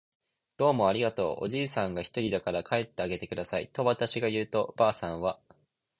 [0.57, 5.39] 「どうもありがとう。」おじいさんがひとりだから帰ってあげてください。」とわたしが言うと、ばあさんは